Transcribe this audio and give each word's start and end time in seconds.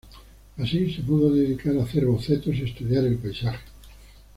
Así, 0.57 0.91
se 0.91 1.03
pudo 1.03 1.29
dedicar 1.31 1.77
a 1.77 1.83
hacer 1.83 2.07
bocetos 2.07 2.55
y 2.55 2.63
estudiar 2.63 3.05
el 3.05 3.19
paisaje. 3.19 3.59